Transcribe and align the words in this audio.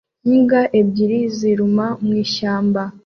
Imbwa 0.29 0.61
ebyiri 0.79 1.19
ziruma 1.37 1.87
mu 2.03 2.13
ishyamba 2.23 2.81